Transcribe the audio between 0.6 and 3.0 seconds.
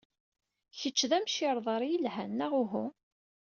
Kečč d amcirḍar yelhan neɣ uhu?